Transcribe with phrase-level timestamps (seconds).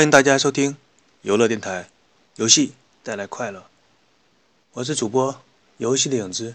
[0.00, 0.78] 欢迎大家收听
[1.20, 1.90] 游乐电台，
[2.36, 2.72] 游戏
[3.02, 3.66] 带来快乐。
[4.72, 5.42] 我是主播
[5.76, 6.54] 游戏的影子。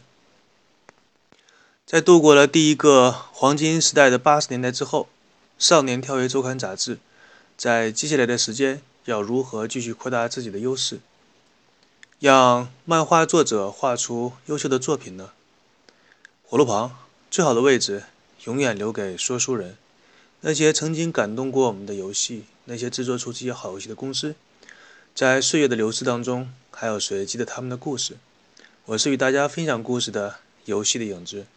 [1.86, 5.04] 在度过了第一个黄金时代的八十年代之后，
[5.64, 6.98] 《少年跳跃周刊》杂志
[7.56, 11.00] 在接下来的时间要如何继续扩大自己的优势，
[12.20, 15.34] 让漫画作者画出优秀的作品呢？
[16.48, 16.98] 火炉旁
[17.30, 18.06] 最好的位置
[18.46, 19.78] 永远留给说书人，
[20.48, 22.46] 那些曾经感动过我们的游戏。
[22.66, 24.36] 那些制作出这些好游戏的公司，
[25.16, 28.18] 在岁月的流逝当中，还有谁记得他们的故事？
[28.86, 30.36] 我是与大家分享故事的
[30.66, 31.48] 游戏的影子。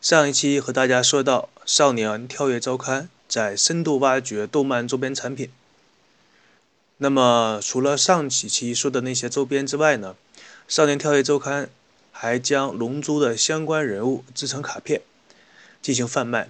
[0.00, 5.50] 上一期和大家说到，《少年跳跃周刊》在深度挖掘动漫周边产品。
[6.98, 10.14] 那么，除了上几期说的那些周边之外呢，
[10.68, 11.66] 《少年跳跃周刊》
[12.12, 15.02] 还将《龙珠》的相关人物制成卡片
[15.82, 16.48] 进行贩卖。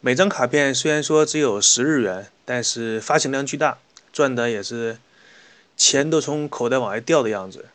[0.00, 3.78] 每张卡片虽然说只有十日元，但是发行量巨大，
[4.12, 4.98] 赚的也是
[5.76, 7.66] 钱都从口袋往外掉的样子。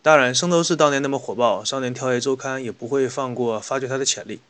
[0.00, 4.40] 当然，圣斗士当年那么火爆，少年跳跃周刊也不会放过发掘它的潜力。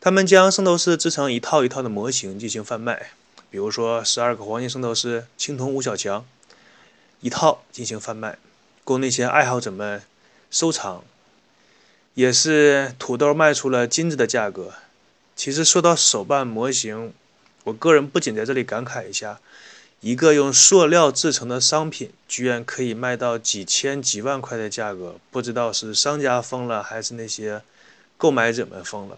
[0.00, 3.10] 他们将圣斗士制成一套一套的模型进行贩卖，
[3.50, 6.24] 比如说十二个黄金圣斗士青铜五小强，
[7.20, 8.38] 一套进行贩卖，
[8.84, 10.02] 供那些爱好者们
[10.52, 11.02] 收藏，
[12.14, 14.74] 也是土豆卖出了金子的价格。
[15.38, 17.12] 其实说到手办模型，
[17.62, 19.38] 我个人不仅在这里感慨一下，
[20.00, 27.62] 一个用塑料制成的商品居然可以卖到几千几万块的价格，不知道是商家疯了还是那些
[28.16, 29.16] 购买者们疯了。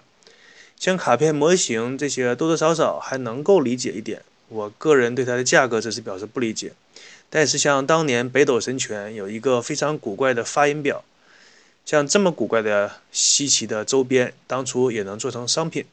[0.79, 6.75] 像卡片模型这些多多少少还能够理解一点，我个人对它的价格只是表示不理解。
[7.31, 11.03] 但是像当年北斗神拳有一个非常古怪的发音表，
[11.87, 15.87] 像这么古怪的稀奇的周边，当初也能做成商品。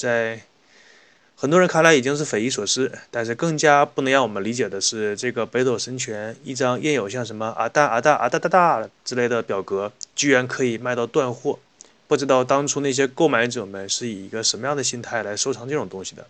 [0.00, 0.40] 在
[1.36, 11.58] 很多人看来已经是匪夷所思，但是更加不能让我们理解的是，这个北斗神拳一张印有像什么啊大啊大啊大大大之类的表格，居然可以卖到断货。
[12.08, 16.26] 不知道当初那些购买者们是以一个什么样的心态来收藏这种东西的。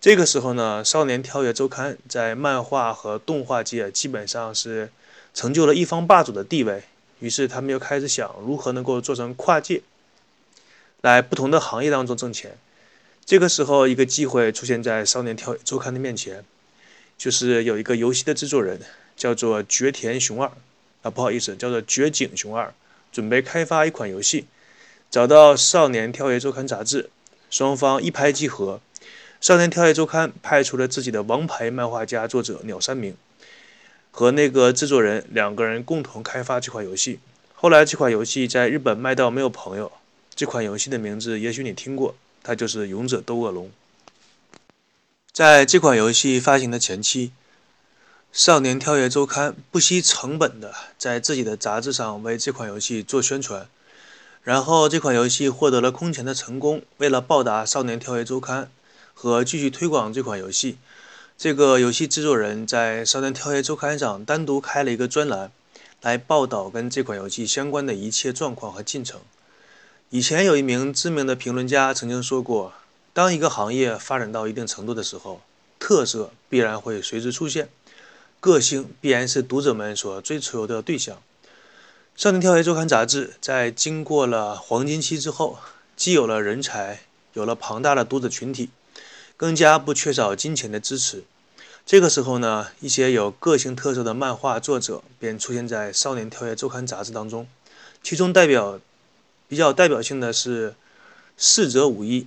[0.00, 4.90] 这个时候呢，《少年跳跃周刊》在漫画和动画界基本上是
[5.34, 6.84] 成就了一方霸主的地位，
[7.18, 9.82] 于是他们又开始想如何能够做成跨界。
[11.02, 12.58] 来不同的行业当中挣钱，
[13.24, 16.44] 这个时候一个机会出现在《少年跳跃周刊》的面前，
[17.16, 18.80] 就是有一个游戏的制作人
[19.16, 20.52] 叫做绝田雄二
[21.02, 22.74] 啊，不好意思，叫做绝景雄二，
[23.10, 24.46] 准备开发一款游戏，
[25.10, 27.08] 找到《少年跳跃周刊》杂志，
[27.48, 28.80] 双方一拍即合，
[29.40, 33.16] 《少年跳跃周刊》派出了自己的王牌漫画家作者鸟山明
[34.10, 37.20] 和那个制作人两个人共同开发这款游戏。
[37.54, 39.90] 后来这款游戏在日本卖到没有朋友。
[40.40, 43.66] 这款游戏的名字也许你听过，它就是《勇者斗恶龙》。
[45.34, 47.28] 在这款游戏发行的前期，
[48.32, 53.68] 《少年跳跃周刊》不惜成本的在自己的杂志上为这款游戏做宣传，
[54.42, 56.80] 然后这款游戏获得了空前的成功。
[56.96, 58.64] 为了报答《少年跳跃周刊》
[59.12, 60.78] 和继续推广这款游戏，
[61.36, 65.52] 这个游戏制作人在《少年跳跃周刊》上单独开了一个专栏，
[66.00, 69.20] 来报道跟这款游戏相关的一切状况和进程。
[70.12, 72.72] 以前有一名知名的评论家曾经说过
[73.14, 75.40] ：“当一个行业发展到一定程度的时候，
[75.78, 77.68] 特色必然会随之出现，
[78.40, 81.18] 个性必然是读者们所追求的对象。”
[82.20, 85.60] 《少年跳跃周刊》杂志在经过了黄金期之后，
[85.94, 87.02] 既有了人才，
[87.34, 88.70] 有了庞大的读者群体，
[89.36, 91.22] 更加不缺少金钱的支持。
[91.86, 97.46] 这个时候呢，一些有个性特色的漫画作者便出现在《少年跳跃周刊》杂志当中，
[98.02, 98.80] 其中代表。
[99.50, 100.76] 比较代表性的是
[101.36, 102.24] 逝者武一，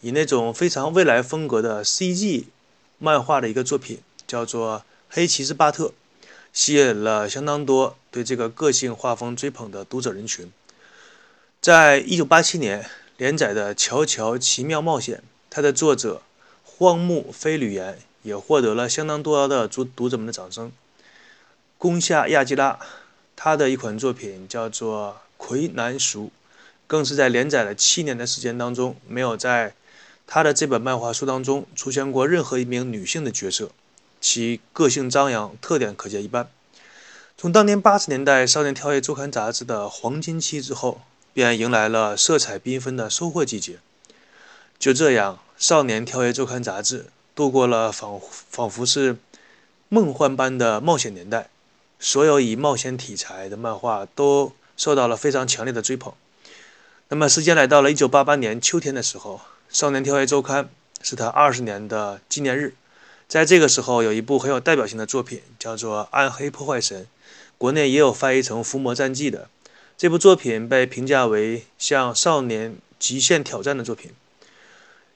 [0.00, 2.46] 以那种非常未来风格的 CG
[2.98, 5.84] 漫画的一个作品，叫做《黑骑士巴特》，
[6.52, 10.50] 吸引了相当多对这个个性画风追捧的读者人群。
[11.60, 15.18] 在一九八七年连载的《乔乔奇妙冒险》，
[15.48, 16.22] 它的作者
[16.64, 20.72] 荒木飞吕彦也获得了相当多的读读者们的掌声。
[21.76, 22.80] 宫下亚基拉，
[23.36, 26.24] 他的一款作品叫做《魁南熟》。
[26.88, 29.74] 更是在连载了七年的时间当中，没有在
[30.26, 33.70] 他的这本漫画书当中出现过任何一名女性的角色，
[34.20, 36.48] 其个性张扬，特点可见一斑。
[37.36, 41.02] 从当年八十年代《少年跳跃周刊》杂志的黄金期之后，
[41.32, 43.78] 便迎来了色彩缤纷的收获季节。
[44.78, 48.20] 就这样，《少年跳跃周刊》杂志度过了仿
[48.50, 49.16] 仿佛是
[49.88, 51.48] 梦幻般的冒险年代，
[52.00, 56.12] 所有以冒险题材的漫画都受到了非常强烈的追捧。
[57.10, 59.36] 那么，时间来到了一九八八年秋天的时候，
[59.70, 60.64] 《少年跳跃周刊》
[61.00, 62.74] 是他二十年的纪念日，
[63.26, 67.04] 在这个时候，有一部很有代表性的作品，叫做《暗黑破坏神》，
[67.56, 69.48] 国内也有翻译成《伏魔战记》的。
[69.96, 74.10] 这部作品被评价为向少年极限挑战的作品。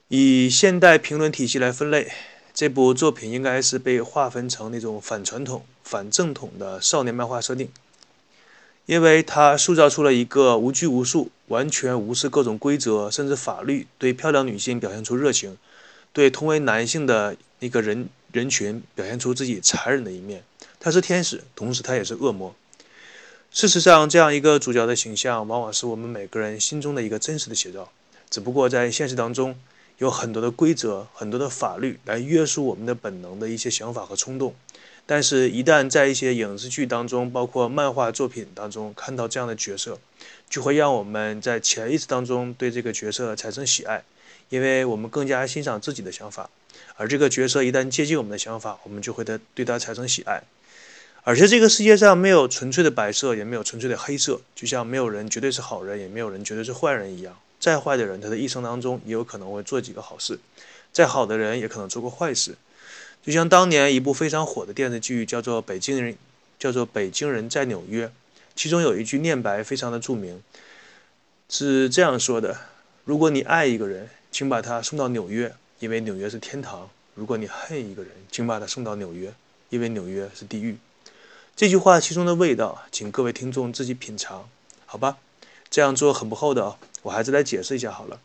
[0.07, 2.11] 以现代评论体系来分类，
[2.55, 7.69] 这部作品应该是被划分成那种反传统、反正统的少年漫画设定，
[8.85, 15.57] 因为他塑造出了一个无拘无束、完全无视各种规则甚至法律，对漂亮女性表现出热情，
[16.11, 20.43] 对同为男性的那个人人群表现出自己残忍的一面。
[20.79, 22.53] 他是天使，同时他也是恶魔。
[23.51, 27.89] 事实上，这样一个主角的形象，往往是我们每个人心中的一个真实的写照，
[28.29, 29.55] 只不过在现实当中。
[29.99, 34.55] 有很多的规则，很多的法律来约束我们的本能的一些想法和冲动，
[35.05, 39.99] 但是，一旦在一些影视剧当中，包括漫画作品当中看到这样的角色，
[40.49, 44.03] 就会让我们在潜意识当中对这个角色产生喜爱，
[44.49, 46.49] 因为我们更加欣赏自己的想法，
[46.95, 50.41] 而这个角色一旦接近我们的想法，我们就会对对他产生喜爱。
[51.25, 57.37] 而且，这个世界上没有纯粹的白色，也没有纯粹的黑色，就像没有人绝对是好人，也没有人绝对是坏人一样。
[57.59, 60.35] 再坏的人，他的一生当中也有可能会做几个好事；
[60.91, 62.55] 再好的人，也可能做过坏事。
[63.25, 66.13] 就像当年一部非常火的电视剧，叫做《北京人》，
[66.59, 68.07] 叫做《北京人在纽约》，
[68.53, 70.43] 其中有一句念白非常的著名，
[71.47, 72.57] 是这样说的
[73.05, 79.33] ：“如果你爱一个人，请把他送到纽约，因为纽约是天堂；如果你恨一个人，请把他送到纽约，
[79.69, 80.77] 因为纽约是地狱。”
[81.55, 84.49] 这句话其中的味道，请各位听众自己品尝，
[84.85, 85.17] 好吧？
[85.69, 86.77] 这样做很不厚道。
[87.03, 88.19] 我还是来解释一下好了，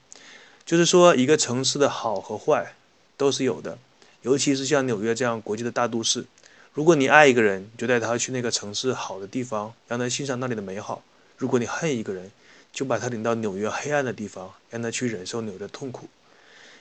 [0.64, 2.74] 就是说一个城市的好和坏
[3.16, 3.76] 都是有的，
[4.22, 6.24] 尤其是像纽约这样国际的大都市。
[6.72, 11.02] 如果你爱一个人，就带他去那个城市好的地方，让他欣赏那里的美好；
[11.36, 12.30] 如果你恨一个人，
[12.72, 16.08] 就把他领到纽约黑暗的地方，让他去忍受纽约的痛苦。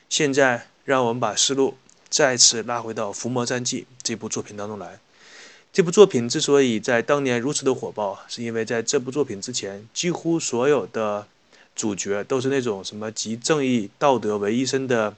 [0.10, 1.78] 现在，让我们把思路
[2.10, 5.00] 再次拉回到《伏魔战记》这部作品当中来。
[5.74, 11.28] 这部作品之所以在当年如此的火爆，是因为在这部作品之前，几乎所有的。
[11.76, 15.16] 主角都是那种什么集正义、道德为一身的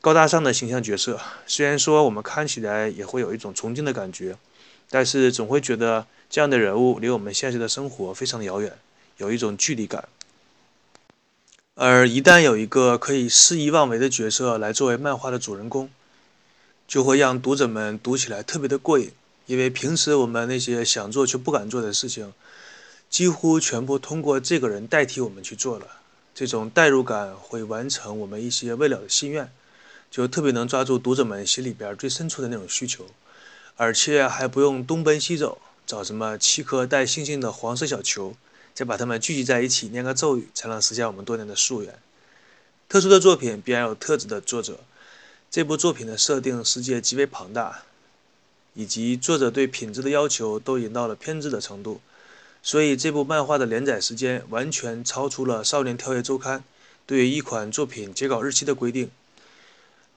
[0.00, 1.20] 高大上的形象角色。
[1.46, 4.36] 虽然说我们看起来也会有一种崇敬的感觉，
[4.88, 8.78] 但是总会觉得这样的人物离我们现实的生活非常的遥远，
[9.18, 10.08] 有一种距离感。
[11.74, 15.90] 而一旦有一个可以肆意妄为的角色来作为漫画的主人公，
[16.88, 19.12] 就会让读者们读起来特别的过瘾，
[19.46, 22.32] 因为平时我们那些想做却不敢做的事情。
[23.10, 25.86] 几乎全部通过这个人代替我们去做了，
[26.32, 29.50] 这种代入感会完成我们一些未了的心愿，
[30.10, 33.06] 就特别能抓住读者们心里边最深处的那种需求，
[33.76, 38.34] 而且还不用东奔西走找什么七颗带星星的黄色小球，
[38.74, 41.96] 再把它们聚集在一起念个咒语，才能实现我们多年的夙愿。
[42.88, 44.80] 特殊的作品必然有特质的作者，
[45.48, 47.82] 这部作品的设定世界极为庞大，
[48.74, 52.00] 以及作者对品质的要求都已到了偏执的程度。
[52.62, 56.58] 所以，这部漫画的连载时间完全超出了《少年跳跃周刊》
[57.06, 59.10] 对于一款作品截稿日期的规定。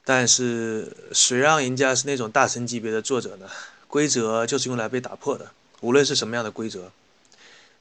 [0.05, 3.49] 但是，谁让人家是那种大神级别的作者呢？
[3.87, 6.91] 规则就是用来被打破的，无论是什么样的规则，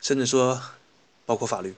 [0.01, 0.63] 甚至说
[1.27, 1.75] 包括法律。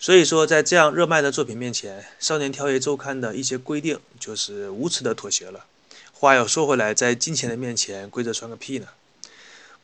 [0.00, 5.66] 所以说，在这样热卖的作品面前，《少年跳跃周刊》的一些规定就是无耻的妥协了。
[6.12, 8.88] 话又说回来，在金钱的面前，规则算个屁呢？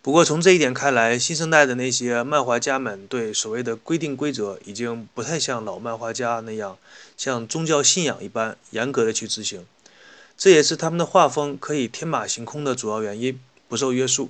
[0.04, 6.76] 不过从这一点看来，新生代的那些漫画家们对所谓的规定规则已经不太像老漫画家那样，
[7.16, 9.64] 像宗教信仰一般严格的去执行。
[10.36, 14.28] 这也是他们的画风可以天马行空的主要原因，不受约束，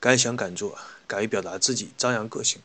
[0.00, 2.62] 敢想敢做，敢于表达自己，张扬个性。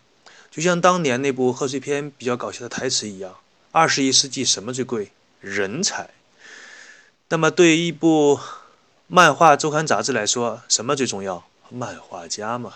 [0.50, 3.36] 就像当年那部贺岁片比较搞笑的台词一样
[3.74, 5.12] ：“二十一世纪什么最贵？
[5.42, 6.12] 人才。”
[7.27, 8.39] 那么对于一部
[9.08, 11.44] 漫画周刊杂志来说，什么最重要？
[11.74, 12.75] 漫画家嘛，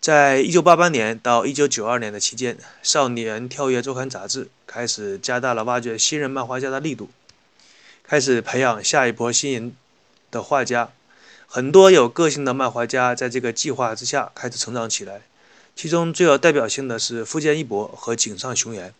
[0.00, 7.10] 在一九八八年到一九九二年的期间，《少年跳跃周刊》杂志开始加大了挖掘新人漫画家的力度，
[8.02, 9.76] 开始培养下一波新人
[10.30, 10.90] 的画家。
[11.46, 15.20] 很多有个性的漫画家在这个计划之下开始成长起来，
[15.76, 18.94] 其中最有代表性的是富坚义博和井上雄彦。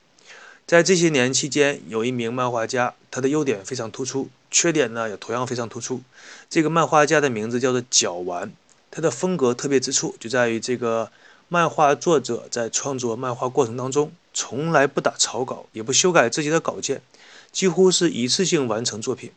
[0.67, 6.03] 在这些年期间，有一名漫画家，他的优点非常突出，缺点呢也同样非常突出。
[6.51, 8.53] 这个漫画家的名字叫做角丸。
[8.91, 11.11] 他的风格特别之处就在于，这个
[11.49, 17.03] 漫画作者在创作漫画过程当中，从来不打草稿，也不修改自己的稿件，
[17.53, 19.33] 几乎是一次性完成作品，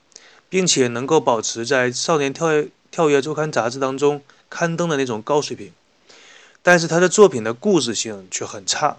[0.50, 5.72] 并且能够保持在《少年跳跃跳跃周刊》杂志当中刊登的那种高水平。
[6.62, 8.98] 但是他的作品的故事性却很差，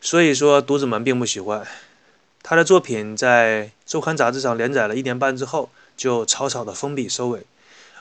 [0.00, 1.66] 所以说读者们并不喜欢
[2.42, 3.16] 他的作品。
[3.16, 7.46] 在周刊杂志上连载了一年半之后，就草草的封笔收尾，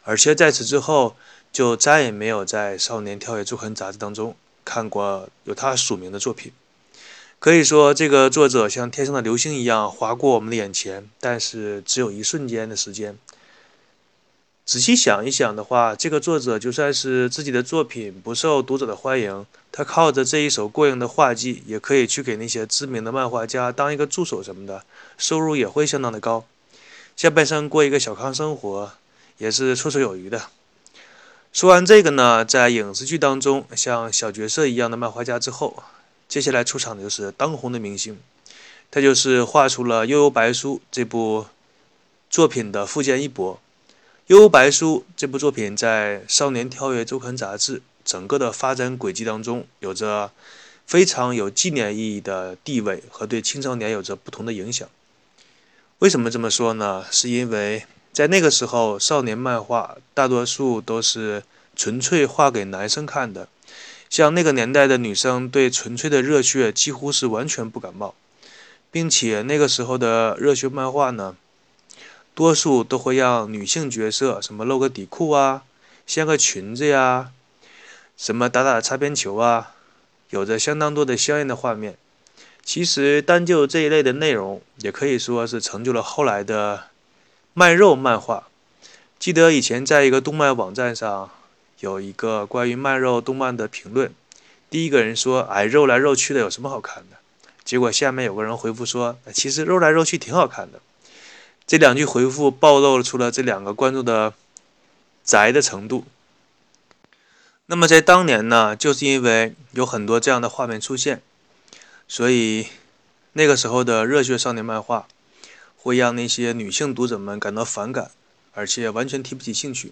[0.04, 1.16] 而且在此之后
[1.54, 6.52] 就再也没有在《少年跳跃周刊》杂志当中看过有他署名的作品。
[7.38, 13.16] 可以说，这个作者像天上的流星一样划过我们的眼前，但是只有一瞬间的时间。
[14.66, 24.86] 仔细想一想的话，这个作者就算是自己的作品不受读者的欢迎，他靠着这一手过硬的画技，也可以去给那些知名的漫画家当一个助手什么的，
[25.18, 26.46] 收入也会相当的高，
[27.16, 28.94] 下半生过一个小康生活
[29.38, 30.44] 也是绰绰有余的。
[31.54, 35.84] 说完这个呢，在影视剧当中像小角色一样的漫画家之后。
[36.28, 38.18] 接下来出场的就是当红的明星，
[38.90, 41.46] 他就是画出了《悠悠白书》这部
[42.28, 43.54] 作品的富坚义博。
[44.28, 50.32] 《悠悠白书》这部作品在《少年跳跃周刊》杂志整个的发展轨迹当中，有着
[50.88, 54.90] 非常有纪念意义的地位和对青少年有着不同的影响。
[56.00, 57.06] 为什么这么说呢？
[57.12, 61.44] 是因为在那个时候，少年漫画大多数都是
[61.76, 63.48] 纯粹画给男生看的。
[64.08, 68.14] 像那个年代的女生对纯粹的热血几乎是完全不感冒，
[68.92, 71.36] 并且那个时候的热血漫画呢，
[72.36, 75.64] 多数都会让女性角色什么露个底裤啊，
[76.06, 77.32] 掀个裙子呀，
[78.16, 79.72] 什么打打擦边球啊，
[80.30, 81.98] 有着相当多的香艳的画面。
[82.64, 86.84] 其实单就这一类的内容，也可以说是成就了后来的
[87.54, 88.48] 卖肉漫画。
[89.18, 91.30] 记得以前在一个动漫网站上。
[91.80, 94.14] 有一个关于卖肉动漫的评论，
[94.70, 97.18] 第一个人说：“哎，肉来肉去的有什么好看的？”
[97.66, 100.80] 结果下面有个人回复说：“其实肉来肉去挺好看的。”
[101.68, 104.34] 这两句回复暴露出了这两个观众的
[105.26, 106.06] 宅的程度。
[107.66, 111.22] 那么在当年呢，就是因为有很多这样的画面出现，
[112.08, 112.68] 所以
[113.34, 115.06] 那个时候的热血少年漫画
[115.84, 118.10] 会让那些女性读者们感到反感，
[118.54, 119.92] 而且完全提不起兴趣。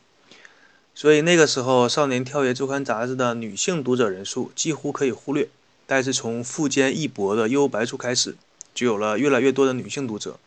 [0.95, 5.49] 所以那个时候，《少年跳跃周刊》杂志的女性读者人数几乎可以忽略。
[5.85, 8.37] 但是从富坚义博的《幽白书》开始，
[8.73, 10.39] 就有了越来越多的女性读者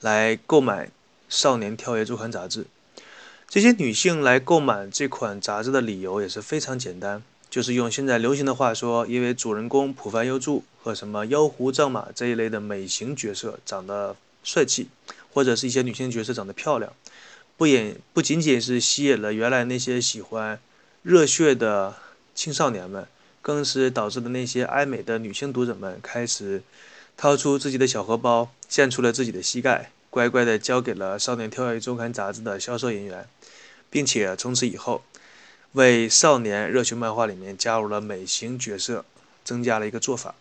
[0.00, 0.86] 来购买
[1.30, 2.66] 《少年跳跃周刊》杂志。
[3.48, 14.88] 这些女性来购买这款杂志的理由也是非常简单，就是用现在流行的话说，因为主人公浦凡优助和什么妖狐藏马这一类的美型角色长得帅气，
[15.32, 16.92] 或者是一些女性角色长得漂亮。
[17.56, 20.58] 不仅不仅仅是吸引了原来那些喜欢
[21.02, 21.94] 热血的
[22.34, 23.06] 青少年们，
[23.40, 26.62] 更是导致了那些爱美的女性读者们开始
[27.16, 33.28] 掏出自己的小荷包，献出了自己的膝盖，乖乖的交给了《少年跳跃周刊》杂志的销售人员，
[33.90, 35.02] 并且从此以后
[35.72, 39.04] 为少年热血漫画里面加入了美型角色，
[39.44, 40.34] 增加了一个做法。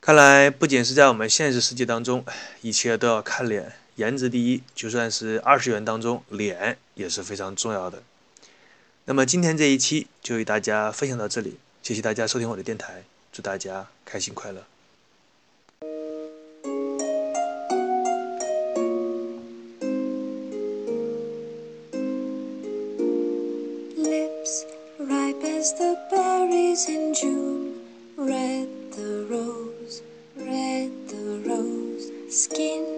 [0.00, 2.24] 看来，不仅是在我们现实世界当中，
[2.62, 3.74] 一切都要看脸。
[3.96, 8.02] 颜值第一，就算是二十元当中，脸也是非常重要的。
[9.04, 14.64] 那么今天这一期就与大家分享到这里，谢谢大家收听我的电台，祝大家开心快乐。
[23.98, 24.64] Lips
[24.98, 27.74] ripe as the berries in June,
[28.16, 29.59] red the rose.
[32.30, 32.89] skin.